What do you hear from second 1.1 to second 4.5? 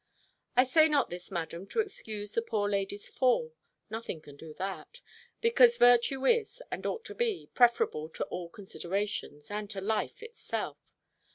this, Madam, to excuse the poor lady's fall; nothing can